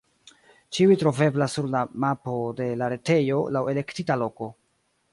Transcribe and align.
Ĉiuj 0.77 0.95
troveblas 1.03 1.57
sur 1.59 1.69
la 1.75 1.83
mapo 2.05 2.35
de 2.63 2.69
la 2.83 2.91
retejo 2.97 3.39
laŭ 3.59 3.67
elektita 3.77 4.21
loko. 4.27 4.55